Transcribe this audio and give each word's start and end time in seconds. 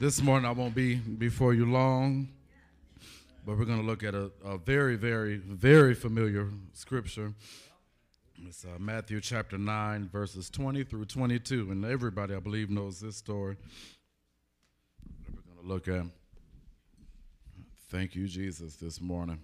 This 0.00 0.20
morning 0.20 0.44
I 0.44 0.50
won't 0.50 0.74
be 0.74 0.96
before 0.96 1.54
you 1.54 1.70
long, 1.70 2.28
but 3.46 3.56
we're 3.56 3.64
going 3.64 3.78
to 3.78 3.86
look 3.86 4.02
at 4.02 4.12
a, 4.12 4.28
a, 4.44 4.58
very, 4.58 4.96
very, 4.96 5.36
very 5.36 5.94
familiar 5.94 6.48
scripture. 6.72 7.32
It's 8.44 8.64
uh, 8.64 8.76
Matthew 8.80 9.20
chapter 9.20 9.56
9, 9.56 10.08
verses 10.12 10.50
20 10.50 10.82
through 10.82 11.04
22. 11.04 11.70
And 11.70 11.84
everybody, 11.84 12.34
I 12.34 12.40
believe, 12.40 12.70
knows 12.70 12.98
this 12.98 13.16
story 13.16 13.56
that 15.06 15.32
we're 15.32 15.54
going 15.54 15.62
to 15.62 15.72
look 15.72 15.86
at. 15.86 16.10
Thank 17.88 18.16
you, 18.16 18.26
Jesus, 18.26 18.74
this 18.74 19.00
morning 19.00 19.38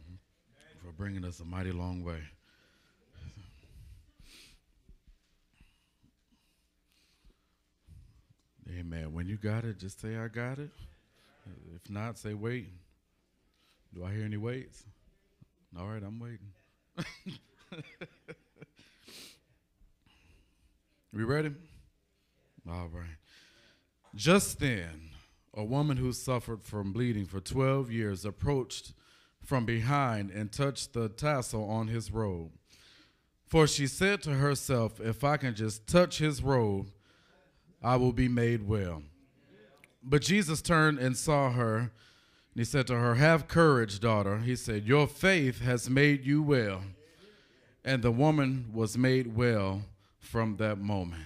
for 0.85 0.91
bringing 0.91 1.25
us 1.25 1.39
a 1.39 1.45
mighty 1.45 1.71
long 1.71 2.03
way. 2.03 2.23
Amen. 8.81 9.12
When 9.12 9.27
you 9.27 9.37
got 9.37 9.65
it, 9.65 9.79
just 9.79 10.01
say, 10.01 10.17
I 10.17 10.29
got 10.29 10.59
it. 10.59 10.71
If 11.75 11.91
not, 11.91 12.17
say, 12.17 12.32
wait. 12.32 12.68
Do 13.95 14.04
I 14.04 14.13
hear 14.13 14.25
any 14.25 14.39
waits? 14.39 14.85
All 15.79 15.87
right, 15.87 16.03
I'm 16.03 16.18
waiting. 16.18 16.54
we 21.13 21.25
ready? 21.25 21.53
All 22.67 22.89
right. 22.90 23.18
Just 24.14 24.61
then, 24.61 25.11
a 25.53 25.62
woman 25.62 25.99
who 25.99 26.12
suffered 26.15 26.62
from 26.62 26.95
bleeding 26.95 27.26
for 27.26 27.40
12 27.40 27.93
years 27.93 28.25
approached 28.25 28.95
from 29.45 29.67
behind 29.67 30.31
and 30.31 30.51
touched 30.51 30.95
the 30.95 31.11
tassel 31.11 31.68
on 31.68 31.89
his 31.89 32.11
robe. 32.11 32.53
For 33.45 33.67
she 33.67 33.87
said 33.87 34.23
to 34.23 34.31
herself, 34.31 35.01
If 35.01 35.23
I 35.23 35.37
can 35.37 35.55
just 35.55 35.87
touch 35.87 36.17
his 36.17 36.42
robe, 36.42 36.91
I 37.83 37.97
will 37.97 38.12
be 38.12 38.28
made 38.28 38.69
well. 38.69 39.02
But 40.02 40.22
Jesus 40.22 40.62
turned 40.62 40.98
and 40.98 41.16
saw 41.16 41.50
her, 41.52 41.78
and 41.78 41.91
he 42.56 42.64
said 42.64 42.86
to 42.89 42.97
her, 42.97 43.16
Have 43.16 43.48
courage, 43.48 44.00
daughter. 44.00 44.39
He 44.39 44.56
said, 44.56 44.84
Your 44.84 45.06
faith 45.06 45.61
has 45.61 45.89
made 45.89 46.25
you 46.25 46.42
well. 46.42 46.83
And 47.84 48.03
the 48.03 48.11
woman 48.11 48.70
was 48.75 48.98
made 48.98 49.34
well 49.37 49.83
from 50.19 50.56
that 50.56 50.78
moment. 50.78 51.25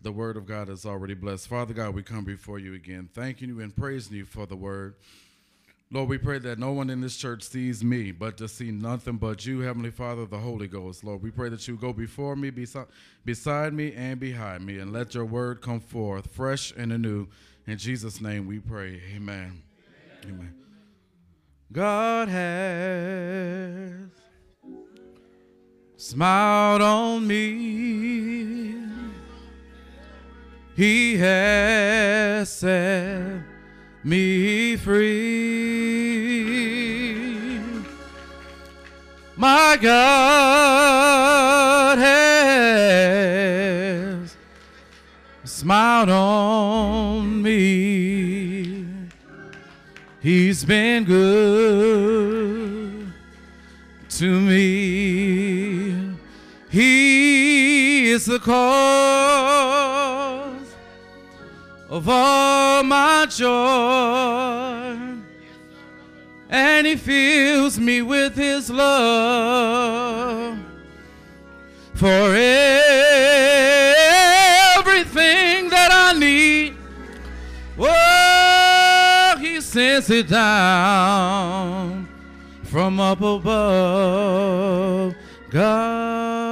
The 0.00 0.12
word 0.12 0.36
of 0.36 0.46
God 0.46 0.68
is 0.68 0.86
already 0.86 1.14
blessed. 1.14 1.48
Father 1.48 1.74
God, 1.74 1.94
we 1.94 2.02
come 2.02 2.24
before 2.24 2.58
you 2.58 2.74
again, 2.74 3.08
thanking 3.12 3.48
you 3.48 3.60
and 3.60 3.74
praising 3.74 4.16
you 4.16 4.24
for 4.24 4.46
the 4.46 4.56
word. 4.56 4.94
Lord, 5.90 6.10
we 6.10 6.18
pray 6.18 6.38
that 6.40 6.58
no 6.58 6.72
one 6.72 6.90
in 6.90 7.00
this 7.00 7.16
church 7.16 7.42
sees 7.42 7.82
me, 7.82 8.12
but 8.12 8.36
to 8.36 8.46
see 8.46 8.70
nothing 8.70 9.16
but 9.16 9.46
you, 9.46 9.60
Heavenly 9.60 9.90
Father, 9.90 10.26
the 10.26 10.36
Holy 10.36 10.68
Ghost. 10.68 11.02
Lord, 11.02 11.22
we 11.22 11.30
pray 11.30 11.48
that 11.48 11.66
you 11.66 11.76
go 11.76 11.94
before 11.94 12.36
me, 12.36 12.50
besi- 12.50 12.86
beside 13.24 13.72
me, 13.72 13.94
and 13.94 14.20
behind 14.20 14.66
me, 14.66 14.78
and 14.78 14.92
let 14.92 15.14
your 15.14 15.24
word 15.24 15.62
come 15.62 15.80
forth 15.80 16.30
fresh 16.30 16.74
and 16.76 16.92
anew. 16.92 17.26
In 17.66 17.78
Jesus' 17.78 18.20
name 18.20 18.46
we 18.46 18.58
pray. 18.58 19.00
Amen. 19.14 19.62
Amen. 20.24 20.34
Amen. 20.34 20.54
God 21.72 22.28
has 22.28 24.10
smiled 25.96 26.82
on 26.82 27.26
me. 27.26 28.74
He 30.76 31.16
has 31.16 32.50
said, 32.50 33.42
me 34.04 34.76
free. 34.76 35.58
My 39.36 39.76
God 39.80 41.98
has 41.98 42.16
smiled 45.44 46.10
on 46.10 47.42
me. 47.42 48.84
He's 50.20 50.64
been 50.64 51.04
good 51.04 53.12
to 54.10 54.40
me. 54.40 56.16
He 56.70 58.10
is 58.10 58.26
the 58.26 58.40
cause 58.40 58.56
of 61.88 62.08
all 62.08 62.57
my 62.82 63.26
joy. 63.26 64.96
And 66.50 66.86
he 66.86 66.96
fills 66.96 67.78
me 67.78 68.00
with 68.02 68.34
his 68.34 68.70
love 68.70 70.58
for 71.94 72.06
everything 72.06 72.48
that 75.68 75.90
I 75.92 76.18
need. 76.18 76.76
Oh, 77.78 79.36
he 79.40 79.60
sends 79.60 80.08
it 80.10 80.28
down 80.28 82.08
from 82.64 82.98
up 83.00 83.20
above. 83.20 85.14
God 85.50 86.47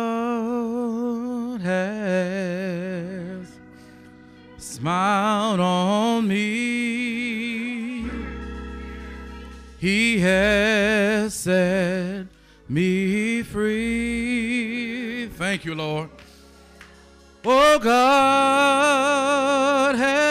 smiled 4.86 5.58
on 5.58 6.28
me. 6.28 8.08
He 9.80 10.20
has 10.20 11.34
set 11.34 12.26
me 12.68 13.42
free. 13.42 15.26
Thank 15.34 15.64
you, 15.64 15.74
Lord. 15.74 16.10
Oh, 17.44 17.80
God 17.80 18.76
has 19.96 20.30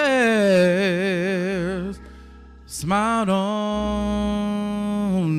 smiled 2.65 3.27
on 3.27 3.85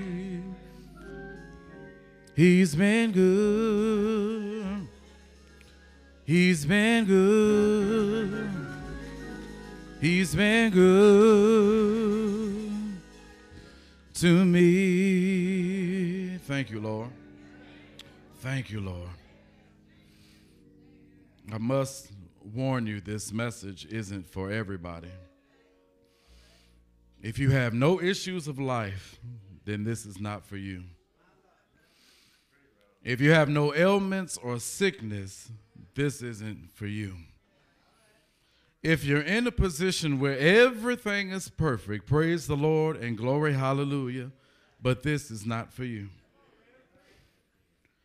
He's 2.36 2.76
been 2.76 3.10
good. 3.10 4.11
He's 6.32 6.65
been 6.65 7.04
good. 7.04 8.48
He's 10.00 10.34
been 10.34 10.72
good 10.72 12.72
to 14.15 14.44
me. 14.47 16.38
Thank 16.38 16.70
you, 16.70 16.81
Lord. 16.81 17.10
Thank 18.38 18.70
you, 18.70 18.81
Lord. 18.81 19.10
I 21.53 21.59
must 21.59 22.10
warn 22.54 22.87
you 22.87 23.03
this 23.03 23.31
message 23.31 23.84
isn't 23.91 24.26
for 24.26 24.50
everybody. 24.50 25.12
If 27.20 27.38
you 27.38 27.50
have 27.50 27.75
no 27.75 28.00
issues 28.00 28.49
of 28.49 28.59
life, 28.59 29.20
then 29.66 29.84
this 29.84 30.06
is 30.06 30.19
not 30.19 30.47
for 30.47 30.56
you. 30.56 30.84
If 33.04 33.20
you 33.20 33.32
have 33.32 33.50
no 33.50 33.75
ailments 33.75 34.38
or 34.38 34.59
sickness, 34.60 35.50
this 35.94 36.22
isn't 36.22 36.70
for 36.75 36.86
you. 36.86 37.16
If 38.82 39.04
you're 39.04 39.22
in 39.22 39.47
a 39.47 39.53
position 39.53 40.19
where 40.19 40.36
everything 40.38 41.30
is 41.30 41.48
perfect, 41.48 42.06
praise 42.06 42.47
the 42.47 42.56
Lord 42.56 42.97
and 42.97 43.16
glory, 43.16 43.53
hallelujah, 43.53 44.32
but 44.82 45.04
this 45.04 45.31
is 45.31 45.47
not 45.47 45.72
for 45.72 45.84
you. 45.84 46.08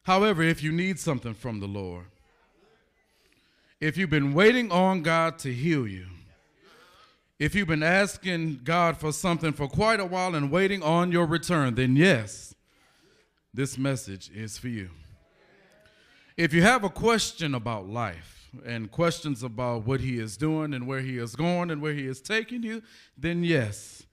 However, 0.03 0.43
if 0.43 0.61
you 0.61 0.71
need 0.71 0.99
something 0.99 1.33
from 1.33 1.59
the 1.59 1.67
Lord, 1.67 2.05
if 3.81 3.97
you've 3.97 4.09
been 4.09 4.33
waiting 4.33 4.71
on 4.71 5.01
God 5.01 5.39
to 5.39 5.53
heal 5.53 5.87
you, 5.87 6.05
if 7.39 7.53
you've 7.53 7.67
been 7.67 7.83
asking 7.83 8.61
God 8.63 8.97
for 8.97 9.11
something 9.11 9.53
for 9.53 9.67
quite 9.67 9.99
a 9.99 10.05
while 10.05 10.33
and 10.33 10.51
waiting 10.51 10.81
on 10.81 11.11
your 11.11 11.25
return, 11.25 11.75
then 11.75 11.95
yes, 11.95 12.55
this 13.53 13.77
message 13.77 14.31
is 14.33 14.57
for 14.57 14.67
you. 14.67 14.89
If 16.37 16.53
you 16.53 16.61
have 16.61 16.83
a 16.83 16.89
question 16.89 17.55
about 17.55 17.89
life 17.89 18.51
and 18.63 18.91
questions 18.91 19.41
about 19.41 19.87
what 19.87 20.01
He 20.01 20.19
is 20.19 20.37
doing 20.37 20.75
and 20.75 20.85
where 20.85 21.01
He 21.01 21.17
is 21.17 21.35
going 21.35 21.71
and 21.71 21.81
where 21.81 21.95
He 21.95 22.05
is 22.05 22.21
taking 22.21 22.61
you, 22.61 22.83
then 23.17 23.43
yes, 23.43 24.03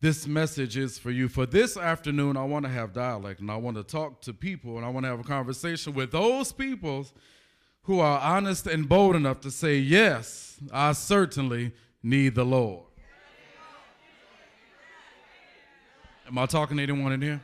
this 0.00 0.26
message 0.26 0.78
is 0.78 0.98
for 0.98 1.10
you. 1.10 1.28
For 1.28 1.44
this 1.44 1.76
afternoon, 1.76 2.38
I 2.38 2.44
want 2.44 2.64
to 2.64 2.70
have 2.70 2.94
dialogue 2.94 3.40
and 3.40 3.50
I 3.50 3.56
want 3.56 3.76
to 3.76 3.82
talk 3.82 4.22
to 4.22 4.32
people 4.32 4.78
and 4.78 4.86
I 4.86 4.88
want 4.88 5.04
to 5.04 5.10
have 5.10 5.20
a 5.20 5.24
conversation 5.24 5.92
with 5.92 6.12
those 6.12 6.50
people 6.50 7.06
who 7.82 8.00
are 8.00 8.18
honest 8.20 8.66
and 8.66 8.88
bold 8.88 9.14
enough 9.14 9.42
to 9.42 9.50
say, 9.50 9.76
Yes, 9.76 10.58
I 10.72 10.92
certainly 10.92 11.72
need 12.02 12.36
the 12.36 12.44
Lord. 12.44 12.86
Am 16.26 16.38
I 16.38 16.46
talking 16.46 16.78
to 16.78 16.82
anyone 16.82 17.12
in 17.12 17.20
here? 17.20 17.40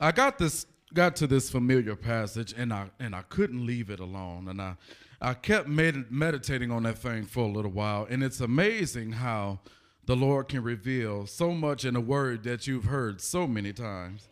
I 0.00 0.10
got 0.10 0.36
this 0.36 0.66
got 0.92 1.16
to 1.16 1.26
this 1.26 1.50
familiar 1.50 1.96
passage 1.96 2.54
and 2.56 2.72
I 2.72 2.90
and 2.98 3.14
I 3.14 3.22
couldn't 3.22 3.64
leave 3.64 3.90
it 3.90 4.00
alone 4.00 4.48
and 4.48 4.60
I 4.60 4.76
I 5.20 5.34
kept 5.34 5.68
med- 5.68 6.10
meditating 6.10 6.70
on 6.70 6.82
that 6.84 6.98
thing 6.98 7.24
for 7.24 7.44
a 7.44 7.48
little 7.48 7.70
while 7.70 8.06
and 8.10 8.22
it's 8.22 8.40
amazing 8.40 9.12
how 9.12 9.60
the 10.06 10.16
Lord 10.16 10.48
can 10.48 10.62
reveal 10.62 11.26
so 11.26 11.52
much 11.52 11.84
in 11.84 11.94
a 11.94 12.00
word 12.00 12.42
that 12.42 12.66
you've 12.66 12.86
heard 12.86 13.20
so 13.20 13.46
many 13.46 13.72
times. 13.72 14.28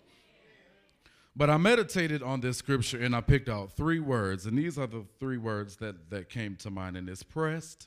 But 1.37 1.51
I 1.51 1.57
meditated 1.57 2.21
on 2.21 2.41
this 2.41 2.57
scripture 2.57 2.99
and 3.01 3.15
I 3.15 3.21
picked 3.21 3.49
out 3.49 3.71
three 3.77 4.01
words, 4.01 4.45
and 4.45 4.59
these 4.59 4.77
are 4.77 4.89
the 4.89 5.05
three 5.21 5.37
words 5.37 5.77
that, 5.77 6.11
that 6.11 6.29
came 6.29 6.57
to 6.57 6.71
mind, 6.71 6.97
and 6.97 7.09
it's 7.09 7.23
pressed, 7.23 7.87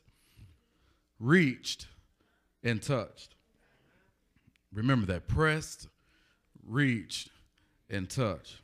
reached, 1.19 1.87
and 2.63 2.81
touched. 2.81 3.35
Remember 4.71 5.05
that 5.07 5.27
pressed, 5.27 5.89
reached, 6.65 7.27
and 7.91 8.09
touch. 8.09 8.61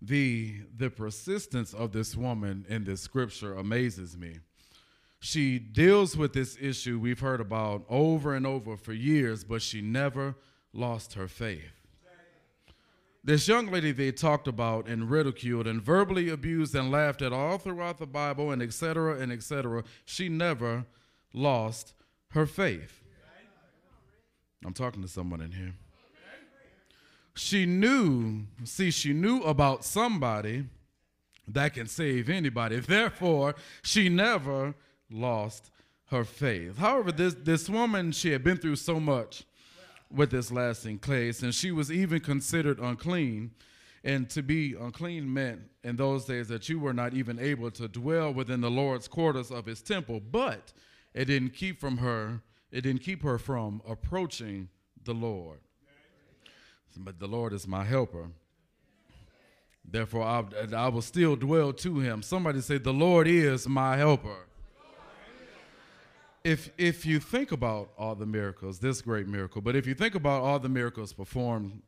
The, 0.00 0.56
the 0.76 0.90
persistence 0.90 1.72
of 1.72 1.92
this 1.92 2.16
woman 2.16 2.66
in 2.68 2.84
this 2.84 3.00
scripture 3.00 3.54
amazes 3.54 4.16
me. 4.16 4.38
She 5.20 5.60
deals 5.60 6.16
with 6.16 6.32
this 6.32 6.58
issue 6.60 6.98
we've 6.98 7.20
heard 7.20 7.40
about 7.40 7.84
over 7.88 8.34
and 8.34 8.44
over 8.44 8.76
for 8.76 8.92
years, 8.92 9.44
but 9.44 9.62
she 9.62 9.80
never 9.80 10.34
lost 10.72 11.14
her 11.14 11.28
faith. 11.28 11.82
This 13.24 13.46
young 13.46 13.70
lady 13.70 13.92
they 13.92 14.10
talked 14.10 14.48
about 14.48 14.88
and 14.88 15.08
ridiculed 15.08 15.68
and 15.68 15.80
verbally 15.80 16.28
abused 16.28 16.74
and 16.74 16.90
laughed 16.90 17.22
at 17.22 17.32
all 17.32 17.56
throughout 17.56 17.98
the 17.98 18.06
Bible 18.06 18.50
and 18.50 18.60
etc. 18.60 19.20
and 19.20 19.30
etc. 19.30 19.84
She 20.04 20.28
never 20.28 20.86
lost 21.32 21.94
her 22.30 22.46
faith. 22.46 23.00
I'm 24.64 24.74
talking 24.74 25.02
to 25.02 25.08
someone 25.08 25.40
in 25.40 25.52
here. 25.52 25.74
She 27.34 27.66
knew, 27.66 28.42
see, 28.64 28.90
she 28.90 29.12
knew 29.12 29.40
about 29.42 29.84
somebody 29.84 30.66
that 31.48 31.74
can 31.74 31.86
save 31.86 32.28
anybody. 32.28 32.78
Therefore, 32.80 33.54
she 33.82 34.08
never 34.08 34.74
lost 35.10 35.70
her 36.06 36.24
faith. 36.24 36.78
However, 36.78 37.10
this, 37.10 37.34
this 37.34 37.68
woman, 37.68 38.12
she 38.12 38.32
had 38.32 38.44
been 38.44 38.58
through 38.58 38.76
so 38.76 39.00
much 39.00 39.44
with 40.10 40.30
this 40.30 40.52
lasting 40.52 40.98
place, 40.98 41.42
and 41.42 41.54
she 41.54 41.70
was 41.70 41.90
even 41.90 42.20
considered 42.20 42.78
unclean. 42.78 43.52
And 44.04 44.28
to 44.30 44.42
be 44.42 44.74
unclean 44.74 45.32
meant 45.32 45.62
in 45.84 45.96
those 45.96 46.24
days 46.24 46.48
that 46.48 46.68
you 46.68 46.80
were 46.80 46.92
not 46.92 47.14
even 47.14 47.38
able 47.38 47.70
to 47.70 47.86
dwell 47.86 48.34
within 48.34 48.60
the 48.60 48.70
Lord's 48.70 49.06
quarters 49.06 49.50
of 49.50 49.64
his 49.64 49.80
temple. 49.80 50.20
But 50.20 50.72
it 51.14 51.26
didn't 51.26 51.54
keep 51.54 51.80
from 51.80 51.98
her, 51.98 52.42
it 52.72 52.80
didn't 52.80 53.02
keep 53.02 53.22
her 53.22 53.38
from 53.38 53.80
approaching 53.88 54.68
the 55.04 55.14
Lord. 55.14 55.60
But 56.96 57.18
the 57.18 57.26
Lord 57.26 57.52
is 57.52 57.66
my 57.66 57.84
helper. 57.84 58.28
Therefore, 59.84 60.22
I, 60.22 60.44
I 60.74 60.88
will 60.88 61.02
still 61.02 61.36
dwell 61.36 61.72
to 61.74 61.98
him. 61.98 62.22
Somebody 62.22 62.60
say, 62.60 62.78
The 62.78 62.92
Lord 62.92 63.26
is 63.26 63.68
my 63.68 63.96
helper 63.96 64.46
if 66.44 66.70
if 66.76 67.06
you 67.06 67.20
think 67.20 67.52
about 67.52 67.90
all 67.96 68.14
the 68.14 68.26
miracles, 68.26 68.78
this 68.78 69.00
great 69.00 69.28
miracle, 69.28 69.60
but 69.60 69.76
if 69.76 69.86
you 69.86 69.94
think 69.94 70.14
about 70.14 70.42
all 70.42 70.58
the 70.58 70.68
miracles 70.68 71.12
performed 71.12 71.82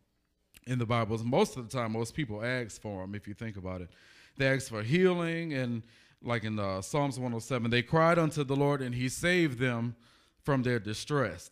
in 0.66 0.78
the 0.78 0.86
Bible, 0.86 1.18
most 1.24 1.56
of 1.56 1.68
the 1.68 1.76
time, 1.76 1.92
most 1.92 2.14
people 2.14 2.42
ask 2.42 2.80
for 2.80 3.02
them. 3.02 3.14
If 3.14 3.28
you 3.28 3.34
think 3.34 3.56
about 3.56 3.80
it, 3.80 3.90
they 4.36 4.46
ask 4.46 4.68
for 4.68 4.82
healing, 4.82 5.52
and 5.54 5.82
like 6.22 6.44
in 6.44 6.58
uh, 6.58 6.80
Psalms 6.80 7.16
107, 7.16 7.70
they 7.70 7.82
cried 7.82 8.18
unto 8.18 8.44
the 8.44 8.56
Lord, 8.56 8.80
and 8.80 8.94
He 8.94 9.08
saved 9.08 9.58
them 9.58 9.96
from 10.42 10.62
their 10.62 10.78
distress. 10.78 11.50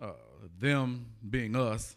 Uh, 0.00 0.12
them 0.58 1.06
being 1.28 1.56
us, 1.56 1.96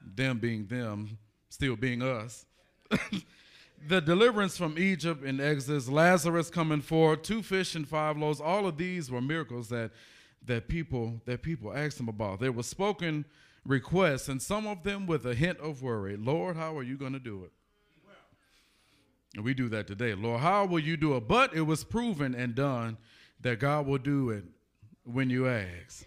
them 0.00 0.38
being 0.38 0.66
them, 0.66 1.18
still 1.48 1.76
being 1.76 2.02
us. 2.02 2.46
the 3.88 4.00
deliverance 4.00 4.56
from 4.56 4.78
Egypt 4.78 5.24
in 5.24 5.40
Exodus, 5.40 5.88
Lazarus 5.88 6.50
coming 6.50 6.80
forth, 6.80 7.22
two 7.22 7.42
fish 7.42 7.74
and 7.74 7.86
five 7.86 8.16
loaves, 8.16 8.40
all 8.40 8.66
of 8.66 8.76
these 8.76 9.10
were 9.10 9.20
miracles 9.20 9.68
that, 9.68 9.90
that, 10.46 10.68
people, 10.68 11.20
that 11.26 11.42
people 11.42 11.72
asked 11.74 11.98
him 11.98 12.08
about. 12.08 12.40
There 12.40 12.52
were 12.52 12.62
spoken 12.62 13.24
requests, 13.64 14.28
and 14.28 14.40
some 14.40 14.66
of 14.66 14.82
them 14.82 15.06
with 15.06 15.26
a 15.26 15.34
hint 15.34 15.58
of 15.58 15.82
worry. 15.82 16.16
Lord, 16.16 16.56
how 16.56 16.76
are 16.76 16.82
you 16.82 16.96
going 16.96 17.12
to 17.12 17.20
do 17.20 17.44
it? 17.44 17.52
And 19.34 19.44
we 19.44 19.54
do 19.54 19.68
that 19.70 19.86
today. 19.86 20.14
Lord, 20.14 20.40
how 20.40 20.66
will 20.66 20.78
you 20.78 20.96
do 20.96 21.16
it? 21.16 21.26
But 21.26 21.54
it 21.54 21.62
was 21.62 21.84
proven 21.84 22.34
and 22.34 22.54
done 22.54 22.98
that 23.40 23.60
God 23.60 23.86
will 23.86 23.98
do 23.98 24.30
it 24.30 24.44
when 25.04 25.30
you 25.30 25.48
ask. 25.48 26.04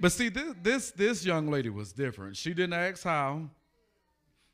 But 0.00 0.12
see, 0.12 0.30
this, 0.30 0.54
this, 0.62 0.90
this 0.92 1.26
young 1.26 1.50
lady 1.50 1.68
was 1.68 1.92
different. 1.92 2.36
She 2.36 2.54
didn't 2.54 2.72
ask 2.72 3.04
how. 3.04 3.50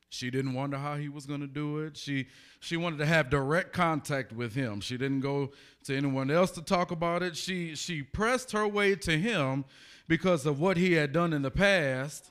She 0.08 0.30
didn't 0.30 0.54
wonder 0.54 0.78
how 0.78 0.96
he 0.96 1.08
was 1.08 1.26
going 1.26 1.40
to 1.40 1.46
do 1.46 1.80
it. 1.80 1.96
She 1.96 2.28
she 2.60 2.76
wanted 2.76 2.98
to 2.98 3.06
have 3.06 3.28
direct 3.28 3.72
contact 3.72 4.32
with 4.32 4.54
him. 4.54 4.80
She 4.80 4.96
didn't 4.96 5.20
go 5.20 5.50
to 5.84 5.96
anyone 5.96 6.30
else 6.30 6.52
to 6.52 6.62
talk 6.62 6.90
about 6.90 7.22
it. 7.22 7.36
She 7.36 7.74
she 7.74 8.02
pressed 8.02 8.52
her 8.52 8.66
way 8.66 8.94
to 8.94 9.18
him 9.18 9.64
because 10.08 10.46
of 10.46 10.60
what 10.60 10.76
he 10.76 10.92
had 10.92 11.12
done 11.12 11.32
in 11.32 11.42
the 11.42 11.50
past 11.50 12.30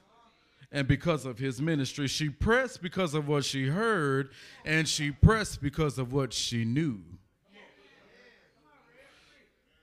and 0.72 0.88
because 0.88 1.26
of 1.26 1.38
his 1.38 1.62
ministry. 1.62 2.08
She 2.08 2.30
pressed 2.30 2.82
because 2.82 3.14
of 3.14 3.28
what 3.28 3.44
she 3.44 3.68
heard 3.68 4.30
and 4.64 4.88
she 4.88 5.12
pressed 5.12 5.62
because 5.62 5.98
of 5.98 6.14
what 6.14 6.34
she 6.34 6.64
knew. 6.64 7.02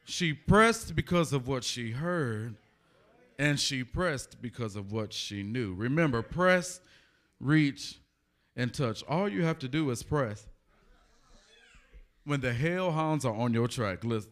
She 0.04 0.32
pressed 0.32 0.96
because 0.96 1.32
of 1.32 1.46
what 1.46 1.62
she 1.62 1.92
heard 1.92 2.56
and 3.38 3.58
she 3.58 3.84
pressed 3.84 4.40
because 4.40 4.76
of 4.76 4.92
what 4.92 5.12
she 5.12 5.42
knew. 5.42 5.74
Remember, 5.74 6.22
press 6.22 6.80
reach, 7.42 7.98
and 8.56 8.72
touch. 8.72 9.02
All 9.08 9.28
you 9.28 9.44
have 9.44 9.58
to 9.58 9.68
do 9.68 9.90
is 9.90 10.02
press. 10.02 10.46
When 12.24 12.40
the 12.40 12.52
hellhounds 12.52 13.24
are 13.24 13.34
on 13.34 13.52
your 13.52 13.66
track, 13.66 14.04
listen, 14.04 14.30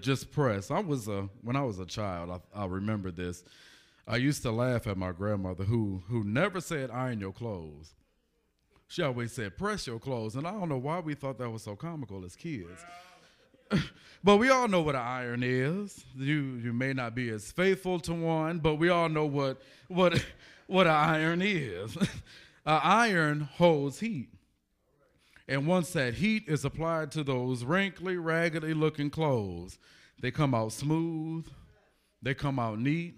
just 0.00 0.32
press. 0.32 0.70
I 0.70 0.80
was 0.80 1.06
a 1.06 1.28
when 1.42 1.54
I 1.54 1.62
was 1.62 1.78
a 1.78 1.86
child. 1.86 2.42
I, 2.54 2.62
I 2.62 2.66
remember 2.66 3.12
this. 3.12 3.44
I 4.08 4.16
used 4.16 4.42
to 4.42 4.50
laugh 4.50 4.86
at 4.86 4.96
my 4.96 5.12
grandmother 5.12 5.64
who 5.64 6.02
who 6.08 6.24
never 6.24 6.60
said 6.60 6.90
iron 6.90 7.20
your 7.20 7.32
clothes. 7.32 7.94
She 8.88 9.02
always 9.02 9.32
said 9.32 9.56
press 9.56 9.86
your 9.86 10.00
clothes, 10.00 10.34
and 10.34 10.46
I 10.46 10.50
don't 10.50 10.68
know 10.68 10.78
why 10.78 10.98
we 10.98 11.14
thought 11.14 11.38
that 11.38 11.50
was 11.50 11.62
so 11.62 11.76
comical 11.76 12.24
as 12.24 12.34
kids. 12.34 12.84
but 14.22 14.36
we 14.36 14.50
all 14.50 14.68
know 14.68 14.82
what 14.82 14.94
an 14.94 15.02
iron 15.02 15.42
is. 15.42 16.04
You 16.16 16.60
you 16.62 16.72
may 16.72 16.92
not 16.92 17.14
be 17.14 17.30
as 17.30 17.50
faithful 17.52 18.00
to 18.00 18.14
one, 18.14 18.58
but 18.58 18.74
we 18.76 18.88
all 18.88 19.08
know 19.08 19.26
what 19.26 19.60
what 19.88 20.24
what 20.66 20.86
an 20.86 20.94
iron 20.94 21.42
is. 21.42 21.96
uh, 22.66 22.80
iron 22.82 23.40
holds 23.40 24.00
heat. 24.00 24.28
And 25.46 25.66
once 25.66 25.92
that 25.94 26.14
heat 26.14 26.44
is 26.46 26.64
applied 26.64 27.10
to 27.12 27.24
those 27.24 27.64
wrinkly, 27.64 28.18
raggedy 28.18 28.74
looking 28.74 29.08
clothes, 29.08 29.78
they 30.20 30.30
come 30.30 30.54
out 30.54 30.72
smooth, 30.72 31.46
they 32.20 32.34
come 32.34 32.58
out 32.58 32.78
neat, 32.78 33.14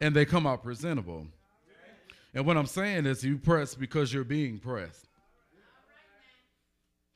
and 0.00 0.16
they 0.16 0.24
come 0.24 0.46
out 0.46 0.64
presentable. 0.64 1.28
And 2.34 2.46
what 2.46 2.56
I'm 2.56 2.66
saying 2.66 3.06
is, 3.06 3.24
you 3.24 3.38
press 3.38 3.74
because 3.74 4.12
you're 4.12 4.24
being 4.24 4.58
pressed. 4.58 5.09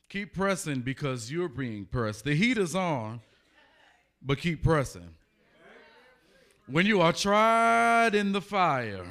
Keep 0.09 0.33
pressing 0.33 0.81
because 0.81 1.31
you're 1.31 1.49
being 1.49 1.85
pressed. 1.85 2.23
The 2.25 2.35
heat 2.35 2.57
is 2.57 2.75
on, 2.75 3.21
but 4.21 4.37
keep 4.37 4.63
pressing. 4.63 5.15
When 6.67 6.85
you 6.85 7.01
are 7.01 7.13
tried 7.13 8.15
in 8.15 8.31
the 8.31 8.41
fire, 8.41 9.05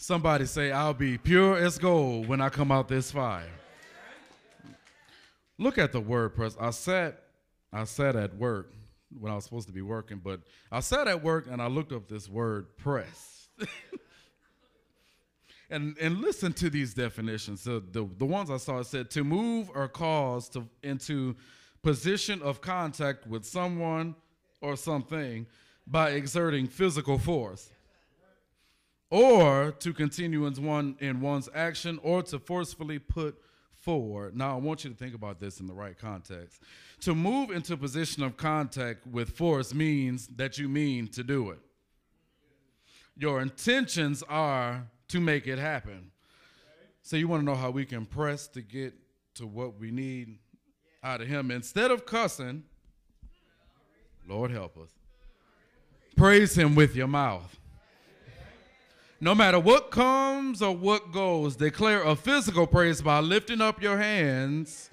Somebody 0.00 0.46
say, 0.46 0.70
I'll 0.70 0.94
be 0.94 1.18
pure 1.18 1.56
as 1.56 1.76
gold 1.76 2.28
when 2.28 2.40
I 2.40 2.50
come 2.50 2.70
out 2.70 2.86
this 2.86 3.10
fire. 3.10 3.50
Look 5.58 5.76
at 5.76 5.90
the 5.90 6.00
word 6.00 6.36
press. 6.36 6.56
I 6.58 6.70
sat, 6.70 7.20
I 7.72 7.82
sat 7.82 8.14
at 8.14 8.36
work 8.36 8.72
when 9.18 9.32
I 9.32 9.34
was 9.34 9.42
supposed 9.42 9.66
to 9.66 9.72
be 9.72 9.82
working, 9.82 10.20
but 10.22 10.42
I 10.70 10.80
sat 10.80 11.08
at 11.08 11.24
work 11.24 11.48
and 11.50 11.60
I 11.60 11.66
looked 11.66 11.90
up 11.90 12.08
this 12.08 12.28
word 12.28 12.76
press. 12.76 13.48
and 15.70 15.96
and 16.00 16.20
listen 16.20 16.52
to 16.54 16.70
these 16.70 16.94
definitions. 16.94 17.62
So 17.62 17.80
the, 17.80 18.08
the 18.16 18.26
ones 18.26 18.50
I 18.50 18.56
saw 18.56 18.82
said 18.82 19.10
to 19.10 19.24
move 19.24 19.70
or 19.74 19.88
cause 19.88 20.48
to 20.50 20.66
into 20.82 21.36
position 21.82 22.42
of 22.42 22.60
contact 22.60 23.26
with 23.26 23.44
someone 23.44 24.14
or 24.60 24.76
something 24.76 25.46
by 25.86 26.10
exerting 26.10 26.66
physical 26.66 27.18
force 27.18 27.70
or 29.10 29.72
to 29.78 29.92
continue 29.92 30.46
in, 30.46 30.54
one, 30.62 30.96
in 31.00 31.20
one's 31.20 31.48
action 31.54 31.98
or 32.02 32.22
to 32.22 32.38
forcefully 32.38 32.98
put 32.98 33.40
forward. 33.72 34.36
Now, 34.36 34.54
I 34.54 34.60
want 34.60 34.84
you 34.84 34.90
to 34.90 34.96
think 34.96 35.14
about 35.14 35.40
this 35.40 35.60
in 35.60 35.66
the 35.66 35.72
right 35.72 35.96
context. 35.96 36.62
To 37.00 37.14
move 37.14 37.50
into 37.50 37.76
position 37.76 38.22
of 38.22 38.36
contact 38.36 39.06
with 39.06 39.30
force 39.30 39.72
means 39.72 40.26
that 40.36 40.58
you 40.58 40.68
mean 40.68 41.08
to 41.08 41.22
do 41.22 41.50
it. 41.50 41.60
Your 43.16 43.40
intentions 43.40 44.22
are 44.28 44.86
to 45.08 45.20
make 45.20 45.46
it 45.46 45.58
happen. 45.58 46.10
So, 47.02 47.16
you 47.16 47.28
want 47.28 47.42
to 47.42 47.44
know 47.44 47.54
how 47.54 47.70
we 47.70 47.86
can 47.86 48.04
press 48.06 48.48
to 48.48 48.60
get 48.62 48.94
to 49.34 49.46
what 49.46 49.78
we 49.78 49.90
need 49.90 50.38
out 51.02 51.20
of 51.20 51.28
Him. 51.28 51.50
Instead 51.50 51.90
of 51.90 52.04
cussing, 52.04 52.64
Lord 54.28 54.50
help 54.50 54.76
us, 54.76 54.90
praise 56.16 56.56
Him 56.56 56.74
with 56.74 56.94
your 56.94 57.08
mouth. 57.08 57.58
No 59.20 59.34
matter 59.34 59.58
what 59.58 59.90
comes 59.90 60.62
or 60.62 60.76
what 60.76 61.10
goes, 61.10 61.56
declare 61.56 62.04
a 62.04 62.14
physical 62.14 62.66
praise 62.68 63.02
by 63.02 63.18
lifting 63.18 63.60
up 63.60 63.82
your 63.82 63.98
hands 63.98 64.90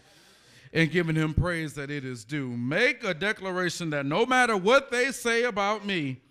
and 0.74 0.90
giving 0.90 1.16
him 1.16 1.34
praise 1.34 1.76
that 1.76 1.92
it 1.92 2.04
is 2.04 2.26
due. 2.26 2.50
Make 2.50 3.04
a 3.04 3.14
declaration 3.14 3.92
that 3.92 4.06
no 4.06 4.26
matter 4.26 4.58
what 4.58 4.90
they 4.90 5.12
say 5.12 5.44
about 5.44 5.86
me, 5.86 6.22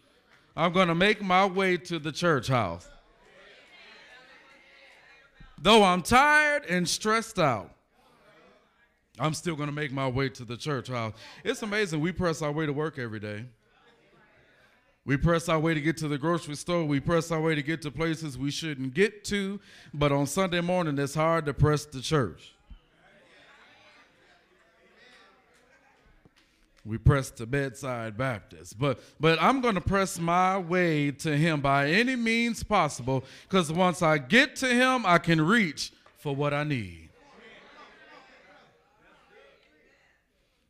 I'm 0.56 0.72
going 0.72 0.88
to 0.88 0.94
make 0.94 1.22
my 1.22 1.46
way 1.46 1.76
to 1.78 2.00
the 2.00 2.12
church 2.12 2.48
house. 2.48 2.88
Though 5.64 5.82
I'm 5.82 6.02
tired 6.02 6.66
and 6.66 6.86
stressed 6.86 7.38
out, 7.38 7.70
I'm 9.18 9.32
still 9.32 9.56
going 9.56 9.70
to 9.70 9.74
make 9.74 9.92
my 9.92 10.06
way 10.06 10.28
to 10.28 10.44
the 10.44 10.58
church 10.58 10.88
house. 10.88 11.14
It's 11.42 11.62
amazing. 11.62 12.00
We 12.00 12.12
press 12.12 12.42
our 12.42 12.52
way 12.52 12.66
to 12.66 12.72
work 12.74 12.98
every 12.98 13.18
day. 13.18 13.46
We 15.06 15.16
press 15.16 15.48
our 15.48 15.58
way 15.58 15.72
to 15.72 15.80
get 15.80 15.96
to 15.98 16.08
the 16.08 16.18
grocery 16.18 16.56
store. 16.56 16.84
We 16.84 17.00
press 17.00 17.30
our 17.30 17.40
way 17.40 17.54
to 17.54 17.62
get 17.62 17.80
to 17.80 17.90
places 17.90 18.36
we 18.36 18.50
shouldn't 18.50 18.92
get 18.92 19.24
to. 19.24 19.58
But 19.94 20.12
on 20.12 20.26
Sunday 20.26 20.60
morning, 20.60 20.98
it's 20.98 21.14
hard 21.14 21.46
to 21.46 21.54
press 21.54 21.86
the 21.86 22.02
church. 22.02 22.53
We 26.84 26.98
press 26.98 27.30
to 27.32 27.46
bedside 27.46 28.18
Baptist. 28.18 28.78
But 28.78 29.00
but 29.18 29.42
I'm 29.42 29.62
to 29.62 29.80
press 29.80 30.18
my 30.18 30.58
way 30.58 31.10
to 31.12 31.36
him 31.36 31.60
by 31.60 31.88
any 31.88 32.14
means 32.14 32.62
possible 32.62 33.24
because 33.48 33.72
once 33.72 34.02
I 34.02 34.18
get 34.18 34.56
to 34.56 34.68
him, 34.68 35.06
I 35.06 35.18
can 35.18 35.40
reach 35.40 35.92
for 36.18 36.34
what 36.34 36.52
I 36.52 36.64
need. 36.64 37.04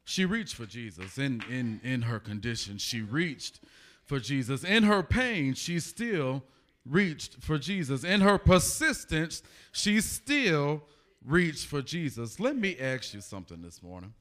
She 0.04 0.24
reached 0.24 0.54
for 0.54 0.66
Jesus 0.66 1.18
in, 1.18 1.42
in, 1.50 1.80
in 1.82 2.02
her 2.02 2.20
condition. 2.20 2.78
She 2.78 3.00
reached 3.00 3.60
for 4.04 4.20
Jesus. 4.20 4.62
In 4.62 4.84
her 4.84 5.02
pain, 5.02 5.54
she 5.54 5.80
still 5.80 6.44
reached 6.86 7.42
for 7.42 7.58
Jesus. 7.58 8.04
In 8.04 8.20
her 8.20 8.38
persistence, 8.38 9.42
she 9.72 10.00
still 10.00 10.82
reached 11.24 11.66
for 11.66 11.82
Jesus. 11.82 12.38
Let 12.38 12.56
me 12.56 12.76
ask 12.78 13.14
you 13.14 13.22
something 13.22 13.62
this 13.62 13.82
morning. 13.82 14.12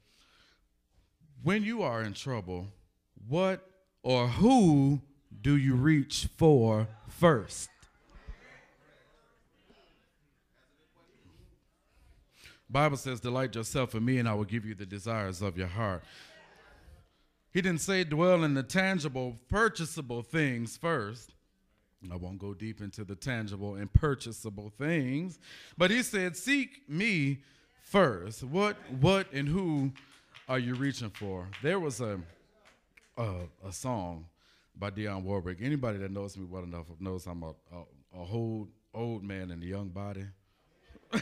When 1.43 1.63
you 1.63 1.81
are 1.83 2.01
in 2.01 2.13
trouble, 2.13 2.67
what 3.27 3.69
or 4.01 4.29
who 4.29 5.01
do 5.41 5.57
you 5.57 5.75
reach 5.75 6.29
for 6.37 6.87
first? 7.09 7.69
Bible 12.69 12.95
says, 12.95 13.19
Delight 13.19 13.55
yourself 13.55 13.93
in 13.93 14.05
me, 14.05 14.19
and 14.19 14.27
I 14.27 14.33
will 14.33 14.45
give 14.45 14.65
you 14.65 14.73
the 14.73 14.85
desires 14.85 15.41
of 15.41 15.57
your 15.57 15.67
heart. 15.67 16.03
He 17.51 17.61
didn't 17.61 17.81
say 17.81 18.05
dwell 18.05 18.45
in 18.45 18.53
the 18.53 18.63
tangible, 18.63 19.37
purchasable 19.49 20.23
things 20.23 20.77
first. 20.77 21.33
I 22.11 22.15
won't 22.15 22.39
go 22.39 22.53
deep 22.53 22.81
into 22.81 23.03
the 23.03 23.15
tangible 23.15 23.75
and 23.75 23.91
purchasable 23.91 24.69
things, 24.69 25.39
but 25.77 25.91
he 25.91 26.03
said, 26.03 26.37
Seek 26.37 26.89
me 26.89 27.39
first. 27.81 28.43
What, 28.43 28.77
what, 28.89 29.31
and 29.33 29.47
who 29.47 29.91
are 30.47 30.59
you 30.59 30.75
reaching 30.75 31.09
for? 31.09 31.47
There 31.61 31.79
was 31.79 32.01
a, 32.01 32.19
a, 33.17 33.33
a 33.65 33.71
song 33.71 34.25
by 34.77 34.91
Dionne 34.91 35.23
Warwick. 35.23 35.59
Anybody 35.61 35.97
that 35.99 36.11
knows 36.11 36.37
me 36.37 36.45
well 36.45 36.63
enough 36.63 36.87
knows 36.99 37.25
I'm 37.27 37.43
a, 37.43 37.49
a, 37.71 37.79
a 38.15 38.25
old, 38.31 38.69
old 38.93 39.23
man 39.23 39.51
in 39.51 39.61
a 39.61 39.65
young 39.65 39.89
body. 39.89 40.25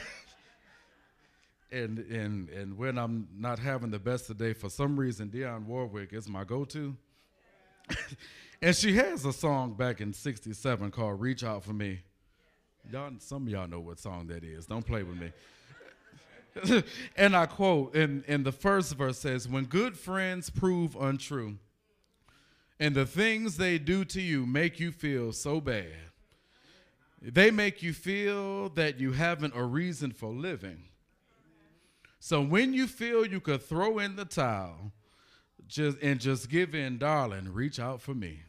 and 1.71 1.99
and 1.99 2.49
and 2.49 2.77
when 2.77 2.97
I'm 2.97 3.27
not 3.37 3.59
having 3.59 3.91
the 3.91 3.99
best 3.99 4.29
of 4.29 4.37
day, 4.37 4.53
for 4.53 4.69
some 4.69 4.99
reason, 4.99 5.29
Dionne 5.29 5.65
Warwick 5.65 6.13
is 6.13 6.27
my 6.27 6.43
go-to. 6.43 6.95
and 8.61 8.75
she 8.75 8.95
has 8.95 9.25
a 9.25 9.33
song 9.33 9.73
back 9.73 10.01
in 10.01 10.13
'67 10.13 10.91
called 10.91 11.19
"Reach 11.19 11.43
Out 11.43 11.63
for 11.63 11.73
Me." 11.73 11.99
Y'all, 12.91 13.11
some 13.19 13.43
of 13.43 13.49
y'all 13.49 13.67
know 13.67 13.79
what 13.79 13.99
song 13.99 14.27
that 14.27 14.43
is. 14.43 14.65
Don't 14.65 14.85
play 14.85 15.03
with 15.03 15.17
me. 15.17 15.31
and 17.15 17.35
I 17.35 17.45
quote, 17.45 17.95
and, 17.95 18.23
and 18.27 18.45
the 18.45 18.51
first 18.51 18.95
verse 18.95 19.19
says, 19.19 19.47
When 19.47 19.65
good 19.65 19.97
friends 19.97 20.49
prove 20.49 20.95
untrue, 20.95 21.57
and 22.79 22.95
the 22.95 23.05
things 23.05 23.57
they 23.57 23.77
do 23.77 24.03
to 24.05 24.21
you 24.21 24.45
make 24.45 24.79
you 24.79 24.91
feel 24.91 25.31
so 25.31 25.61
bad, 25.61 26.11
they 27.21 27.51
make 27.51 27.83
you 27.83 27.93
feel 27.93 28.69
that 28.69 28.99
you 28.99 29.11
haven't 29.11 29.55
a 29.55 29.63
reason 29.63 30.11
for 30.11 30.31
living. 30.31 30.85
So 32.19 32.41
when 32.41 32.73
you 32.73 32.87
feel 32.87 33.25
you 33.25 33.39
could 33.39 33.61
throw 33.61 33.99
in 33.99 34.15
the 34.15 34.25
towel 34.25 34.91
just 35.67 35.97
and 36.01 36.19
just 36.19 36.49
give 36.49 36.75
in, 36.75 36.97
darling, 36.97 37.51
reach 37.53 37.79
out 37.79 38.01
for 38.01 38.13
me. 38.13 38.41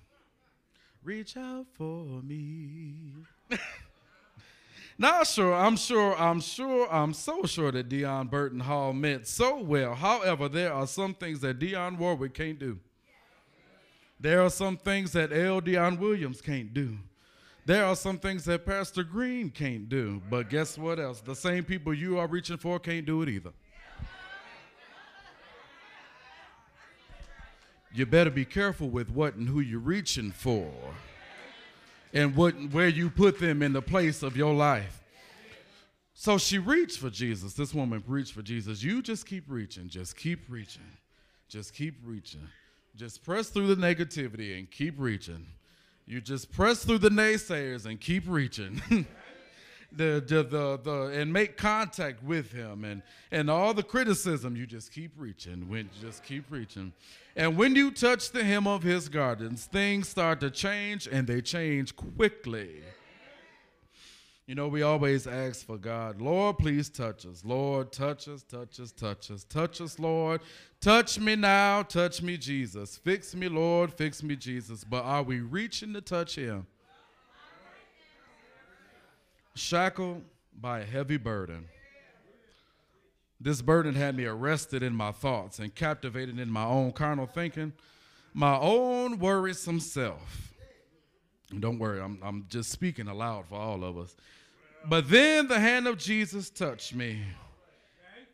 Reach 1.02 1.36
out 1.36 1.66
for 1.74 2.22
me. 2.22 3.12
Not 4.98 5.26
sure, 5.26 5.54
I'm 5.54 5.76
sure, 5.76 6.14
I'm 6.16 6.40
sure, 6.40 6.92
I'm 6.92 7.14
so 7.14 7.44
sure 7.44 7.72
that 7.72 7.88
Dion 7.88 8.28
Burton 8.28 8.60
Hall 8.60 8.92
meant 8.92 9.26
so 9.26 9.58
well. 9.58 9.94
However, 9.94 10.48
there 10.48 10.72
are 10.72 10.86
some 10.86 11.14
things 11.14 11.40
that 11.40 11.58
Dionne 11.58 11.98
Warwick 11.98 12.34
can't 12.34 12.58
do. 12.58 12.78
There 14.20 14.42
are 14.42 14.50
some 14.50 14.76
things 14.76 15.12
that 15.12 15.32
L. 15.32 15.60
Dion 15.60 15.98
Williams 15.98 16.40
can't 16.40 16.72
do. 16.72 16.96
There 17.64 17.84
are 17.84 17.96
some 17.96 18.18
things 18.18 18.44
that 18.44 18.66
Pastor 18.66 19.02
Green 19.02 19.50
can't 19.50 19.88
do. 19.88 20.22
But 20.30 20.50
guess 20.50 20.76
what 20.76 21.00
else? 21.00 21.20
The 21.20 21.34
same 21.34 21.64
people 21.64 21.94
you 21.94 22.18
are 22.18 22.26
reaching 22.26 22.56
for 22.56 22.78
can't 22.78 23.06
do 23.06 23.22
it 23.22 23.28
either. 23.28 23.52
you 27.94 28.06
better 28.06 28.30
be 28.30 28.44
careful 28.44 28.88
with 28.88 29.10
what 29.10 29.34
and 29.34 29.48
who 29.48 29.60
you're 29.60 29.80
reaching 29.80 30.30
for 30.30 30.70
and 32.12 32.36
what 32.36 32.54
where 32.72 32.88
you 32.88 33.10
put 33.10 33.38
them 33.38 33.62
in 33.62 33.72
the 33.72 33.82
place 33.82 34.22
of 34.22 34.36
your 34.36 34.54
life. 34.54 35.02
So 36.14 36.38
she 36.38 36.58
reached 36.58 36.98
for 36.98 37.10
Jesus. 37.10 37.54
This 37.54 37.74
woman 37.74 38.02
reached 38.06 38.32
for 38.32 38.42
Jesus. 38.42 38.82
You 38.82 39.02
just 39.02 39.26
keep 39.26 39.44
reaching, 39.48 39.88
just 39.88 40.16
keep 40.16 40.40
reaching, 40.48 40.82
just 41.48 41.74
keep 41.74 41.96
reaching. 42.04 42.48
Just 42.94 43.24
press 43.24 43.48
through 43.48 43.74
the 43.74 43.82
negativity 43.82 44.58
and 44.58 44.70
keep 44.70 44.94
reaching. 44.98 45.46
You 46.06 46.20
just 46.20 46.52
press 46.52 46.84
through 46.84 46.98
the 46.98 47.08
naysayers 47.08 47.86
and 47.86 47.98
keep 47.98 48.24
reaching. 48.26 48.82
the, 49.96 50.24
the, 50.26 50.42
the, 50.42 50.80
the, 50.82 51.02
and 51.20 51.32
make 51.32 51.56
contact 51.56 52.22
with 52.22 52.52
him 52.52 52.84
and, 52.84 53.02
and 53.30 53.50
all 53.50 53.74
the 53.74 53.82
criticism, 53.82 54.56
you 54.56 54.66
just 54.66 54.92
keep 54.92 55.12
reaching. 55.16 55.68
When, 55.68 55.90
just 56.00 56.24
keep 56.24 56.44
reaching. 56.50 56.92
And 57.36 57.56
when 57.56 57.74
you 57.74 57.90
touch 57.90 58.30
the 58.30 58.44
hem 58.44 58.66
of 58.66 58.82
his 58.82 59.08
gardens, 59.08 59.66
things 59.66 60.08
start 60.08 60.40
to 60.40 60.50
change 60.50 61.06
and 61.06 61.26
they 61.26 61.40
change 61.40 61.96
quickly. 61.96 62.82
You 64.46 64.56
know, 64.56 64.66
we 64.66 64.82
always 64.82 65.26
ask 65.26 65.64
for 65.64 65.78
God, 65.78 66.20
Lord, 66.20 66.58
please 66.58 66.90
touch 66.90 67.24
us. 67.24 67.44
Lord, 67.44 67.92
touch 67.92 68.26
us, 68.26 68.42
touch 68.42 68.80
us, 68.80 68.90
touch 68.90 69.30
us, 69.30 69.44
touch 69.44 69.80
us, 69.80 69.98
Lord. 69.98 70.40
Touch 70.80 71.18
me 71.18 71.36
now, 71.36 71.84
touch 71.84 72.20
me, 72.20 72.36
Jesus. 72.36 72.96
Fix 72.96 73.36
me, 73.36 73.48
Lord, 73.48 73.92
fix 73.92 74.22
me, 74.22 74.34
Jesus. 74.34 74.82
But 74.82 75.04
are 75.04 75.22
we 75.22 75.40
reaching 75.40 75.94
to 75.94 76.00
touch 76.00 76.34
him? 76.34 76.66
Shackled 79.54 80.22
by 80.58 80.80
a 80.80 80.84
heavy 80.84 81.16
burden. 81.16 81.68
This 83.40 83.60
burden 83.60 83.94
had 83.94 84.16
me 84.16 84.24
arrested 84.24 84.82
in 84.82 84.94
my 84.94 85.10
thoughts 85.10 85.58
and 85.58 85.74
captivated 85.74 86.38
in 86.38 86.48
my 86.50 86.64
own 86.64 86.92
carnal 86.92 87.26
thinking, 87.26 87.72
my 88.32 88.56
own 88.56 89.18
worrisome 89.18 89.80
self. 89.80 90.52
And 91.50 91.60
don't 91.60 91.78
worry, 91.78 92.00
I'm, 92.00 92.18
I'm 92.22 92.46
just 92.48 92.70
speaking 92.70 93.08
aloud 93.08 93.46
for 93.48 93.56
all 93.56 93.84
of 93.84 93.98
us. 93.98 94.14
But 94.88 95.10
then 95.10 95.48
the 95.48 95.58
hand 95.58 95.86
of 95.86 95.98
Jesus 95.98 96.50
touched 96.50 96.94
me, 96.94 97.22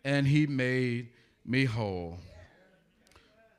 and 0.05 0.27
he 0.27 0.47
made 0.47 1.09
me 1.45 1.65
whole. 1.65 2.19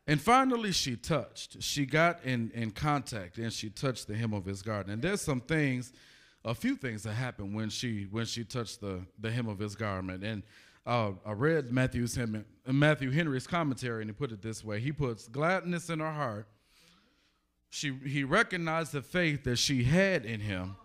And 0.07 0.19
finally, 0.19 0.71
she 0.71 0.95
touched. 0.95 1.61
She 1.61 1.85
got 1.85 2.23
in, 2.23 2.51
in 2.55 2.71
contact 2.71 3.37
and 3.37 3.53
she 3.53 3.69
touched 3.69 4.07
the 4.07 4.15
hem 4.15 4.33
of 4.33 4.43
his 4.43 4.63
garment. 4.63 4.89
And 4.89 5.01
there's 5.03 5.21
some 5.21 5.39
things 5.39 5.93
a 6.45 6.55
few 6.55 6.75
things 6.75 7.03
that 7.03 7.13
happened 7.13 7.53
when 7.53 7.69
she 7.69 8.07
when 8.09 8.25
she 8.25 8.43
touched 8.43 8.81
the 8.81 9.01
the 9.19 9.31
hem 9.31 9.47
of 9.47 9.59
his 9.59 9.75
garment. 9.75 10.23
And 10.23 10.43
uh, 10.85 11.11
I 11.25 11.33
read 11.33 11.71
Matthew's 11.71 12.17
Matthew 12.65 13.11
Henry's 13.11 13.47
commentary, 13.47 14.01
and 14.01 14.09
he 14.09 14.13
put 14.13 14.31
it 14.31 14.41
this 14.41 14.63
way: 14.63 14.79
He 14.79 14.91
puts 14.91 15.27
gladness 15.27 15.89
in 15.89 15.99
her 15.99 16.11
heart. 16.11 16.47
She 17.69 17.93
he 18.05 18.23
recognized 18.23 18.93
the 18.93 19.01
faith 19.01 19.43
that 19.43 19.57
she 19.57 19.83
had 19.83 20.25
in 20.25 20.39
him, 20.39 20.75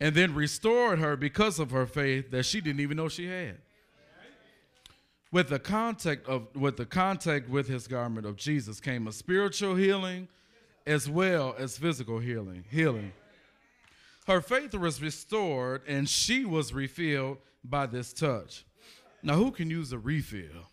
and 0.00 0.14
then 0.14 0.34
restored 0.34 0.98
her 0.98 1.16
because 1.16 1.58
of 1.58 1.70
her 1.70 1.86
faith 1.86 2.30
that 2.32 2.44
she 2.44 2.60
didn't 2.60 2.80
even 2.80 2.96
know 2.96 3.08
she 3.08 3.26
had. 3.26 3.58
With 5.32 5.48
the 5.48 5.60
contact 5.60 6.28
of 6.28 6.48
with 6.56 6.76
the 6.76 6.86
contact 6.86 7.48
with 7.48 7.68
his 7.68 7.86
garment 7.86 8.26
of 8.26 8.36
Jesus 8.36 8.80
came 8.80 9.06
a 9.06 9.12
spiritual 9.12 9.76
healing, 9.76 10.26
as 10.86 11.08
well 11.08 11.54
as 11.56 11.78
physical 11.78 12.18
healing. 12.18 12.64
Healing. 12.68 13.12
Her 14.30 14.40
faith 14.40 14.74
was 14.74 15.02
restored 15.02 15.82
and 15.88 16.08
she 16.08 16.44
was 16.44 16.72
refilled 16.72 17.38
by 17.64 17.86
this 17.86 18.12
touch. 18.12 18.64
Now, 19.24 19.34
who 19.34 19.50
can 19.50 19.68
use 19.68 19.92
a 19.92 19.98
refill? 19.98 20.70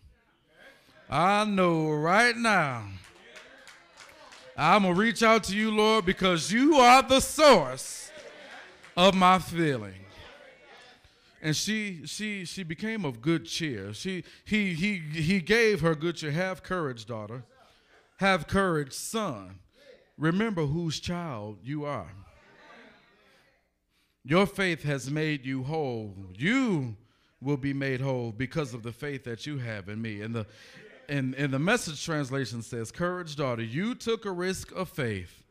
I 1.10 1.44
know 1.44 1.90
right 1.90 2.36
now. 2.36 2.84
I'm 4.56 4.82
going 4.82 4.94
to 4.94 5.00
reach 5.00 5.24
out 5.24 5.42
to 5.44 5.56
you, 5.56 5.72
Lord, 5.72 6.06
because 6.06 6.52
you 6.52 6.76
are 6.76 7.02
the 7.02 7.18
source 7.18 8.12
of 8.96 9.16
my 9.16 9.40
feeling. 9.40 10.04
And 11.42 11.56
she 11.56 12.02
she 12.04 12.44
she 12.44 12.62
became 12.62 13.04
of 13.04 13.20
good 13.20 13.44
cheer. 13.44 13.92
She 13.92 14.22
he 14.44 14.72
he 14.72 14.98
he 14.98 15.40
gave 15.40 15.80
her 15.80 15.96
good 15.96 16.14
cheer. 16.14 16.30
Have 16.30 16.62
courage, 16.62 17.06
daughter. 17.06 17.42
Have 18.18 18.46
courage, 18.46 18.92
son. 18.92 19.58
Remember 20.16 20.66
whose 20.66 21.00
child 21.00 21.58
you 21.64 21.84
are. 21.84 22.12
Your 24.24 24.46
faith 24.46 24.82
has 24.82 25.10
made 25.10 25.44
you 25.46 25.62
whole. 25.62 26.14
You 26.34 26.96
will 27.40 27.56
be 27.56 27.72
made 27.72 28.00
whole 28.00 28.32
because 28.32 28.74
of 28.74 28.82
the 28.82 28.92
faith 28.92 29.24
that 29.24 29.46
you 29.46 29.58
have 29.58 29.88
in 29.88 30.02
me. 30.02 30.22
And 30.22 30.34
the 30.34 30.46
and, 31.08 31.34
and 31.36 31.52
the 31.52 31.58
message 31.58 32.04
translation 32.04 32.62
says, 32.62 32.92
Courage, 32.92 33.34
daughter, 33.36 33.62
you 33.62 33.94
took 33.94 34.26
a 34.26 34.30
risk 34.30 34.72
of 34.72 34.90
faith, 34.90 35.42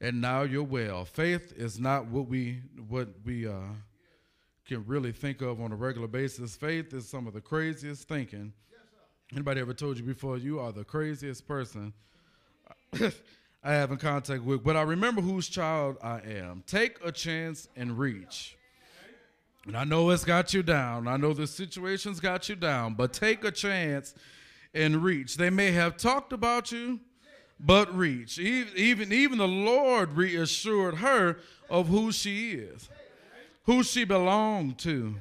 and 0.00 0.22
now 0.22 0.42
you're 0.42 0.62
well. 0.62 1.04
Faith 1.04 1.52
is 1.54 1.78
not 1.78 2.06
what 2.06 2.26
we 2.26 2.62
what 2.88 3.08
we 3.24 3.46
uh, 3.46 3.58
can 4.66 4.84
really 4.86 5.12
think 5.12 5.42
of 5.42 5.60
on 5.60 5.70
a 5.72 5.76
regular 5.76 6.08
basis. 6.08 6.56
Faith 6.56 6.94
is 6.94 7.06
some 7.06 7.26
of 7.26 7.34
the 7.34 7.40
craziest 7.40 8.08
thinking. 8.08 8.52
Anybody 9.32 9.60
ever 9.60 9.74
told 9.74 9.98
you 9.98 10.04
before 10.04 10.38
you 10.38 10.60
are 10.60 10.72
the 10.72 10.84
craziest 10.84 11.46
person 11.46 11.92
I 13.64 13.72
have 13.72 13.90
in 13.90 13.96
contact 13.96 14.42
with? 14.42 14.62
But 14.62 14.76
I 14.76 14.82
remember 14.82 15.22
whose 15.22 15.48
child 15.48 15.96
I 16.02 16.20
am. 16.20 16.62
Take 16.66 16.98
a 17.02 17.10
chance 17.10 17.68
and 17.74 17.98
reach. 17.98 18.56
And 19.66 19.74
I 19.76 19.84
know 19.84 20.10
it's 20.10 20.24
got 20.24 20.52
you 20.52 20.62
down. 20.62 21.08
I 21.08 21.16
know 21.16 21.32
the 21.32 21.46
situation's 21.46 22.20
got 22.20 22.50
you 22.50 22.56
down, 22.56 22.92
but 22.94 23.14
take 23.14 23.42
a 23.44 23.50
chance 23.50 24.14
and 24.74 25.02
reach. 25.02 25.38
They 25.38 25.48
may 25.48 25.70
have 25.70 25.96
talked 25.96 26.34
about 26.34 26.70
you, 26.70 27.00
but 27.58 27.96
reach. 27.96 28.38
Even, 28.38 29.12
even 29.12 29.38
the 29.38 29.48
Lord 29.48 30.12
reassured 30.12 30.96
her 30.96 31.38
of 31.70 31.88
who 31.88 32.12
she 32.12 32.52
is, 32.52 32.90
who 33.64 33.82
she 33.82 34.04
belonged 34.04 34.76
to. 34.80 35.14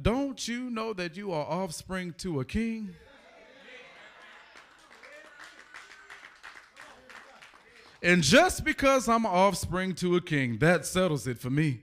Don't 0.00 0.48
you 0.48 0.70
know 0.70 0.94
that 0.94 1.16
you 1.16 1.32
are 1.32 1.44
offspring 1.44 2.14
to 2.18 2.40
a 2.40 2.44
king? 2.46 2.94
And 8.02 8.22
just 8.22 8.64
because 8.64 9.08
I'm 9.08 9.26
offspring 9.26 9.94
to 9.96 10.16
a 10.16 10.20
king, 10.20 10.58
that 10.58 10.86
settles 10.86 11.26
it 11.26 11.38
for 11.38 11.50
me. 11.50 11.82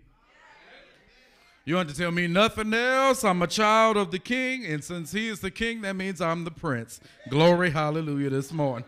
You 1.63 1.75
want 1.75 1.89
to 1.89 1.95
tell 1.95 2.11
me 2.11 2.27
nothing 2.27 2.73
else? 2.73 3.25
I'm 3.25 3.41
a 3.41 3.47
child 3.47 3.97
of 3.97 4.09
the 4.09 4.19
king, 4.19 4.65
and 4.65 4.81
since 4.81 5.11
he 5.11 5.27
is 5.27 5.41
the 5.41 5.51
king, 5.51 5.81
that 5.81 5.97
means 5.97 6.21
I'm 6.21 6.45
the 6.45 6.51
prince. 6.51 7.01
Glory, 7.29 7.69
hallelujah, 7.69 8.29
this 8.29 8.53
morning. 8.53 8.87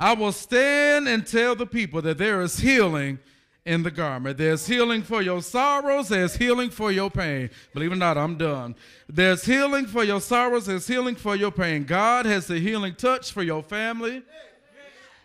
I 0.00 0.14
will 0.14 0.32
stand 0.32 1.06
and 1.08 1.26
tell 1.26 1.54
the 1.54 1.66
people 1.66 2.00
that 2.02 2.18
there 2.18 2.40
is 2.40 2.58
healing 2.58 3.18
in 3.66 3.82
the 3.82 3.90
garment. 3.90 4.38
There's 4.38 4.66
healing 4.66 5.02
for 5.02 5.22
your 5.22 5.42
sorrows, 5.42 6.08
there's 6.08 6.36
healing 6.36 6.70
for 6.70 6.90
your 6.90 7.10
pain. 7.10 7.50
Believe 7.72 7.92
it 7.92 7.94
or 7.94 7.98
not, 7.98 8.18
I'm 8.18 8.36
done. 8.36 8.74
There's 9.08 9.44
healing 9.44 9.86
for 9.86 10.04
your 10.04 10.20
sorrows, 10.20 10.66
there's 10.66 10.86
healing 10.86 11.16
for 11.16 11.36
your 11.36 11.52
pain. 11.52 11.84
God 11.84 12.26
has 12.26 12.50
a 12.50 12.58
healing 12.58 12.94
touch 12.94 13.30
for 13.30 13.42
your 13.42 13.62
family, 13.62 14.22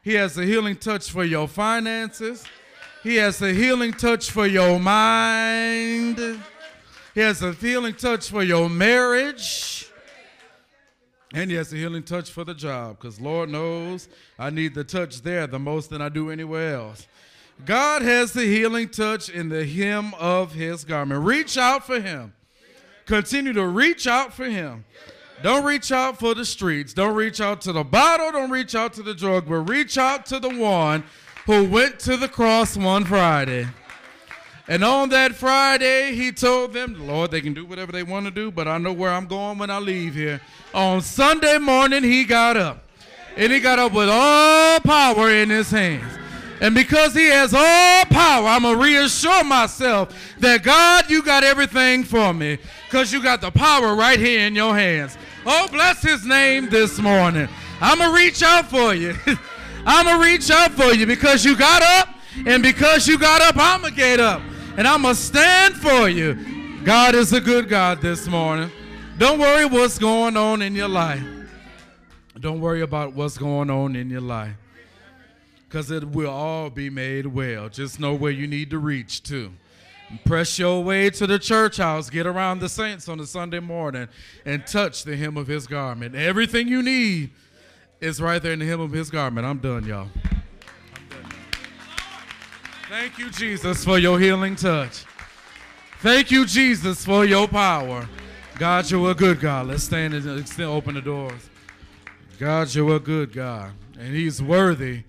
He 0.01 0.13
has 0.13 0.37
a 0.37 0.45
healing 0.45 0.75
touch 0.75 1.11
for 1.11 1.23
your 1.23 1.47
finances. 1.47 2.45
He 3.03 3.15
has 3.15 3.41
a 3.41 3.53
healing 3.53 3.93
touch 3.93 4.31
for 4.31 4.47
your 4.47 4.79
mind. 4.79 6.17
He 7.15 7.21
has 7.21 7.41
a 7.41 7.53
healing 7.53 7.93
touch 7.95 8.29
for 8.29 8.43
your 8.43 8.69
marriage. 8.69 9.89
And 11.33 11.51
he 11.51 11.57
has 11.57 11.71
a 11.71 11.75
healing 11.75 12.03
touch 12.03 12.31
for 12.31 12.43
the 12.43 12.55
job 12.55 12.97
because 12.97 13.21
Lord 13.21 13.49
knows 13.49 14.09
I 14.37 14.49
need 14.49 14.73
the 14.73 14.83
touch 14.83 15.21
there 15.21 15.45
the 15.45 15.59
most 15.59 15.89
than 15.91 16.01
I 16.01 16.09
do 16.09 16.31
anywhere 16.31 16.75
else. 16.75 17.07
God 17.65 18.01
has 18.01 18.33
the 18.33 18.45
healing 18.45 18.89
touch 18.89 19.29
in 19.29 19.49
the 19.49 19.65
hem 19.65 20.13
of 20.15 20.53
his 20.53 20.83
garment. 20.85 21.23
Reach 21.23 21.57
out 21.57 21.85
for 21.85 21.99
him. 21.99 22.33
Continue 23.05 23.53
to 23.53 23.67
reach 23.67 24.07
out 24.07 24.33
for 24.33 24.45
him. 24.45 24.85
Don't 25.41 25.63
reach 25.63 25.91
out 25.91 26.19
for 26.19 26.35
the 26.35 26.43
streets. 26.43 26.93
Don't 26.93 27.15
reach 27.15 27.39
out 27.39 27.61
to 27.61 27.71
the 27.71 27.83
bottle. 27.83 28.31
Don't 28.31 28.51
reach 28.51 28.75
out 28.75 28.93
to 28.93 29.03
the 29.03 29.13
drug, 29.13 29.47
but 29.47 29.69
reach 29.69 29.97
out 29.97 30.25
to 30.27 30.39
the 30.39 30.49
one 30.49 31.03
who 31.45 31.65
went 31.65 31.99
to 31.99 32.17
the 32.17 32.27
cross 32.27 32.75
one 32.75 33.05
Friday. 33.05 33.67
And 34.67 34.83
on 34.83 35.09
that 35.09 35.33
Friday, 35.33 36.13
he 36.13 36.31
told 36.31 36.73
them, 36.73 37.07
Lord, 37.07 37.31
they 37.31 37.41
can 37.41 37.53
do 37.53 37.65
whatever 37.65 37.91
they 37.91 38.03
want 38.03 38.25
to 38.25 38.31
do, 38.31 38.51
but 38.51 38.67
I 38.67 38.77
know 38.77 38.93
where 38.93 39.11
I'm 39.11 39.25
going 39.25 39.57
when 39.57 39.69
I 39.71 39.79
leave 39.79 40.13
here. 40.13 40.41
On 40.73 41.01
Sunday 41.01 41.57
morning, 41.57 42.03
he 42.03 42.23
got 42.23 42.55
up. 42.55 42.83
And 43.35 43.51
he 43.51 43.59
got 43.61 43.79
up 43.79 43.93
with 43.93 44.09
all 44.11 44.79
power 44.81 45.31
in 45.31 45.49
his 45.49 45.71
hands. 45.71 46.19
And 46.61 46.75
because 46.75 47.13
he 47.13 47.27
has 47.27 47.53
all 47.53 48.05
power, 48.05 48.47
I'm 48.47 48.63
going 48.63 48.77
to 48.77 48.83
reassure 48.83 49.43
myself 49.43 50.13
that 50.39 50.61
God, 50.61 51.09
you 51.09 51.23
got 51.23 51.43
everything 51.43 52.03
for 52.03 52.33
me 52.33 52.57
because 52.85 53.13
you 53.13 53.23
got 53.23 53.39
the 53.39 53.49
power 53.49 53.95
right 53.95 54.19
here 54.19 54.45
in 54.45 54.55
your 54.55 54.75
hands. 54.75 55.17
Oh, 55.45 55.67
bless 55.71 56.01
his 56.01 56.25
name 56.25 56.69
this 56.69 56.99
morning. 56.99 57.47
I'm 57.81 57.97
going 57.97 58.09
to 58.09 58.15
reach 58.15 58.43
out 58.43 58.69
for 58.69 58.93
you. 58.93 59.15
I'm 59.85 60.05
going 60.05 60.19
to 60.19 60.25
reach 60.25 60.51
out 60.51 60.71
for 60.71 60.93
you 60.93 61.05
because 61.05 61.45
you 61.45 61.55
got 61.55 61.81
up, 61.81 62.09
and 62.45 62.61
because 62.61 63.07
you 63.07 63.17
got 63.17 63.41
up, 63.41 63.55
I'm 63.57 63.81
going 63.81 63.93
to 63.93 63.97
get 63.97 64.19
up, 64.19 64.41
and 64.77 64.87
I'm 64.87 65.03
going 65.03 65.15
to 65.15 65.21
stand 65.21 65.75
for 65.75 66.09
you. 66.09 66.37
God 66.83 67.15
is 67.15 67.33
a 67.33 67.41
good 67.41 67.69
God 67.69 68.01
this 68.01 68.27
morning. 68.27 68.71
Don't 69.17 69.39
worry 69.39 69.65
what's 69.65 69.97
going 69.97 70.37
on 70.37 70.61
in 70.61 70.75
your 70.75 70.87
life. 70.87 71.23
Don't 72.39 72.61
worry 72.61 72.81
about 72.81 73.13
what's 73.13 73.37
going 73.37 73.69
on 73.69 73.95
in 73.95 74.09
your 74.09 74.21
life 74.21 74.55
because 75.67 75.91
it 75.91 76.03
will 76.09 76.29
all 76.29 76.69
be 76.69 76.89
made 76.89 77.27
well. 77.27 77.69
Just 77.69 77.99
know 77.99 78.13
where 78.13 78.31
you 78.31 78.47
need 78.47 78.69
to 78.71 78.79
reach 78.79 79.21
to. 79.23 79.51
Press 80.25 80.57
your 80.57 80.83
way 80.83 81.09
to 81.11 81.27
the 81.27 81.39
church 81.39 81.77
house, 81.77 82.09
get 82.09 82.25
around 82.25 82.59
the 82.59 82.69
saints 82.69 83.07
on 83.07 83.19
a 83.19 83.25
Sunday 83.25 83.59
morning, 83.59 84.07
and 84.45 84.65
touch 84.65 85.03
the 85.03 85.15
hem 85.15 85.37
of 85.37 85.47
his 85.47 85.67
garment. 85.67 86.15
Everything 86.15 86.67
you 86.67 86.81
need 86.81 87.31
it's 88.01 88.21
right 88.21 88.41
there 88.41 88.53
in 88.53 88.59
the 88.59 88.65
hem 88.65 88.79
of 88.79 88.91
his 88.91 89.09
garment. 89.09 89.45
I'm 89.45 89.59
done, 89.59 89.85
y'all. 89.85 90.07
Thank 92.87 93.17
you, 93.19 93.29
Jesus, 93.29 93.83
for 93.83 93.99
your 93.99 94.17
healing 94.17 94.55
touch. 94.55 95.03
Thank 95.99 96.31
you, 96.31 96.45
Jesus, 96.45 97.03
for 97.03 97.25
your 97.25 97.47
power. 97.47 98.07
God, 98.57 98.89
you're 98.89 99.11
a 99.11 99.13
good 99.13 99.41
God. 99.41 99.67
Let's 99.67 99.83
stand 99.83 100.13
and 100.13 100.61
open 100.61 100.95
the 100.95 101.01
doors. 101.01 101.49
God, 102.39 102.73
you're 102.73 102.95
a 102.95 102.99
good 102.99 103.33
God, 103.33 103.73
and 103.99 104.15
He's 104.15 104.41
worthy, 104.41 105.03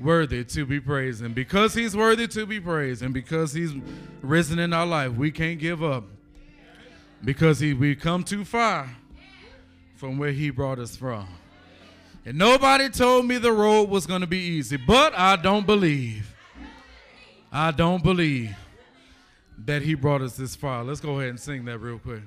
worthy 0.00 0.44
to 0.44 0.66
be 0.66 0.80
praised. 0.80 1.22
And 1.22 1.34
because 1.34 1.74
He's 1.74 1.96
worthy 1.96 2.26
to 2.28 2.46
be 2.46 2.60
praised, 2.60 3.02
and 3.02 3.12
because 3.12 3.52
He's 3.52 3.72
risen 4.22 4.58
in 4.58 4.72
our 4.72 4.86
life, 4.86 5.12
we 5.12 5.30
can't 5.30 5.58
give 5.58 5.82
up. 5.82 6.04
Because 7.22 7.58
he, 7.60 7.74
we 7.74 7.94
come 7.94 8.24
too 8.24 8.46
far 8.46 8.88
from 9.96 10.16
where 10.16 10.32
He 10.32 10.48
brought 10.48 10.78
us 10.78 10.96
from. 10.96 11.28
And 12.24 12.38
nobody 12.38 12.88
told 12.88 13.26
me 13.26 13.38
the 13.38 13.52
road 13.52 13.88
was 13.88 14.06
going 14.06 14.20
to 14.20 14.26
be 14.26 14.38
easy, 14.38 14.76
but 14.76 15.14
I 15.16 15.36
don't 15.36 15.66
believe. 15.66 16.34
I 17.52 17.70
don't 17.70 18.02
believe 18.02 18.54
that 19.64 19.82
he 19.82 19.94
brought 19.94 20.22
us 20.22 20.36
this 20.36 20.54
far. 20.54 20.84
Let's 20.84 21.00
go 21.00 21.18
ahead 21.18 21.30
and 21.30 21.40
sing 21.40 21.64
that 21.64 21.78
real 21.78 21.98
quick. 21.98 22.22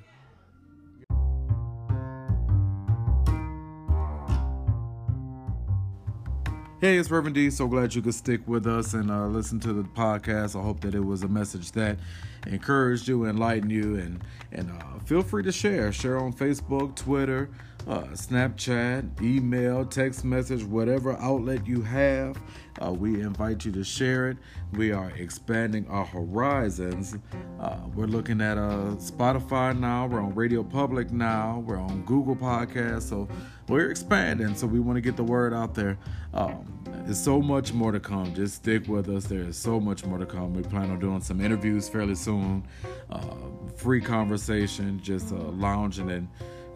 Hey, 6.83 6.97
it's 6.97 7.09
Reverend 7.09 7.35
D. 7.35 7.49
So 7.49 7.65
glad 7.65 7.95
you 7.95 8.01
could 8.01 8.13
stick 8.13 8.45
with 8.45 8.67
us 8.67 8.93
and 8.93 9.09
uh, 9.09 9.27
listen 9.27 9.57
to 9.61 9.71
the 9.71 9.83
podcast. 9.83 10.59
I 10.59 10.61
hope 10.61 10.81
that 10.81 10.93
it 10.93 10.99
was 10.99 11.23
a 11.23 11.29
message 11.29 11.71
that 11.71 11.97
encouraged 12.45 13.07
you, 13.07 13.23
enlightened 13.23 13.71
you, 13.71 13.95
and 13.95 14.21
and 14.51 14.69
uh, 14.69 14.99
feel 15.05 15.21
free 15.21 15.43
to 15.43 15.51
share. 15.53 15.93
Share 15.93 16.17
on 16.17 16.33
Facebook, 16.33 16.97
Twitter, 16.97 17.49
uh, 17.87 18.01
Snapchat, 18.11 19.21
email, 19.21 19.85
text 19.85 20.25
message, 20.25 20.65
whatever 20.65 21.17
outlet 21.19 21.65
you 21.65 21.81
have. 21.83 22.37
Uh, 22.81 22.91
we 22.91 23.21
invite 23.21 23.63
you 23.63 23.71
to 23.71 23.83
share 23.85 24.29
it. 24.29 24.37
We 24.73 24.91
are 24.91 25.09
expanding 25.11 25.87
our 25.87 26.05
horizons. 26.05 27.15
Uh, 27.61 27.77
we're 27.95 28.07
looking 28.07 28.41
at 28.41 28.57
uh, 28.57 28.95
Spotify 28.97 29.79
now. 29.79 30.07
We're 30.07 30.21
on 30.21 30.33
RadioPublic 30.33 31.11
now. 31.11 31.63
We're 31.65 31.79
on 31.79 32.03
Google 32.03 32.35
Podcasts. 32.35 33.03
So 33.03 33.29
we're 33.67 33.89
expanding. 33.89 34.55
So 34.55 34.67
we 34.67 34.79
want 34.79 34.97
to 34.97 35.01
get 35.01 35.15
the 35.15 35.23
word 35.23 35.53
out 35.53 35.73
there. 35.73 35.97
Um, 36.33 36.83
there's 37.05 37.19
so 37.19 37.41
much 37.41 37.73
more 37.73 37.91
to 37.91 37.99
come. 37.99 38.33
Just 38.33 38.55
stick 38.55 38.87
with 38.87 39.09
us. 39.09 39.25
There 39.25 39.41
is 39.41 39.57
so 39.57 39.79
much 39.79 40.05
more 40.05 40.17
to 40.17 40.25
come. 40.25 40.53
We 40.53 40.63
plan 40.63 40.89
on 40.89 40.99
doing 40.99 41.21
some 41.21 41.41
interviews 41.41 41.89
fairly 41.89 42.15
soon. 42.15 42.65
Uh, 43.09 43.35
free 43.75 44.01
conversation, 44.01 44.99
just 45.01 45.31
uh, 45.31 45.35
lounging 45.35 46.11
and 46.11 46.27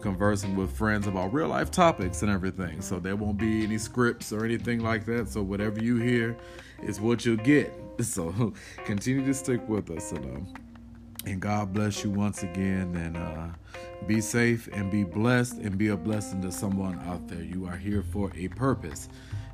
conversing 0.01 0.55
with 0.55 0.71
friends 0.71 1.07
about 1.07 1.33
real 1.33 1.47
life 1.47 1.71
topics 1.71 2.21
and 2.21 2.31
everything. 2.31 2.81
So 2.81 2.99
there 2.99 3.15
won't 3.15 3.37
be 3.37 3.63
any 3.63 3.77
scripts 3.77 4.31
or 4.31 4.45
anything 4.45 4.79
like 4.79 5.05
that. 5.05 5.29
So 5.29 5.41
whatever 5.41 5.81
you 5.81 5.97
hear 5.97 6.37
is 6.83 6.99
what 6.99 7.25
you'll 7.25 7.37
get. 7.37 7.73
So 7.99 8.53
continue 8.85 9.25
to 9.25 9.33
stick 9.33 9.67
with 9.67 9.89
us. 9.89 10.11
And, 10.11 10.47
and 11.27 11.41
God 11.41 11.73
bless 11.73 12.03
you 12.03 12.09
once 12.09 12.43
again. 12.43 12.95
And 12.95 13.17
uh, 13.17 13.47
be 14.07 14.21
safe 14.21 14.67
and 14.71 14.89
be 14.89 15.03
blessed 15.03 15.57
and 15.57 15.77
be 15.77 15.89
a 15.89 15.97
blessing 15.97 16.41
to 16.41 16.51
someone 16.51 16.99
out 17.05 17.27
there. 17.27 17.43
You 17.43 17.65
are 17.65 17.75
here 17.75 18.01
for 18.01 18.31
a 18.35 18.47
purpose 18.49 19.09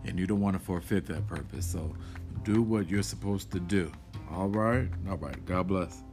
and 0.06 0.20
you 0.20 0.28
don't 0.28 0.42
want 0.42 0.56
to 0.56 0.64
forfeit 0.64 1.06
that 1.08 1.28
purpose. 1.28 1.66
So 1.66 1.96
do 2.44 2.62
what 2.62 2.90
you're 2.90 3.04
supposed 3.04 3.52
to 3.52 3.60
do. 3.60 3.92
All 4.32 4.50
right? 4.50 4.88
All 5.10 5.18
right. 5.18 5.46
God 5.46 5.68
bless. 5.68 6.04